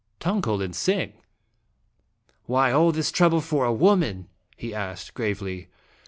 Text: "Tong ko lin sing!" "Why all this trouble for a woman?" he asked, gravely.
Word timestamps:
"Tong 0.19 0.41
ko 0.41 0.55
lin 0.55 0.73
sing!" 0.73 1.13
"Why 2.47 2.71
all 2.71 2.91
this 2.91 3.11
trouble 3.11 3.39
for 3.39 3.65
a 3.65 3.71
woman?" 3.71 4.27
he 4.57 4.73
asked, 4.73 5.13
gravely. 5.13 5.67